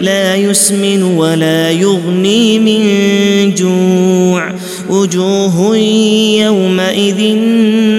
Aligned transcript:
لا 0.00 0.36
يسمن 0.36 1.02
ولا 1.02 1.70
يغني 1.70 2.58
من 2.58 3.54
جوع. 3.54 4.52
وجوه 4.88 5.76
يومئذ 6.40 7.34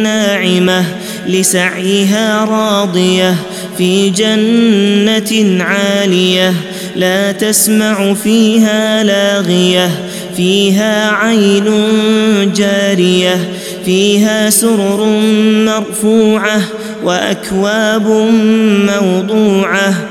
ناعمة 0.03 0.85
لسعيها 1.27 2.45
راضية 2.45 3.35
في 3.77 4.09
جنة 4.09 5.63
عالية 5.63 6.53
لا 6.95 7.31
تسمع 7.31 8.13
فيها 8.13 9.03
لاغية. 9.03 9.89
فيها 10.37 11.11
عين 11.11 11.65
جارية 12.55 13.49
فيها 13.85 14.49
سرر 14.49 15.19
مرفوعة 15.65 16.61
وأكواب 17.03 18.07
موضوعة. 18.87 20.10